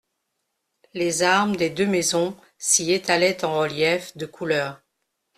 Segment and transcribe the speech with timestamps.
[0.95, 4.81] Les armes des deux maisons s'y étalaient en reliefs de couleur.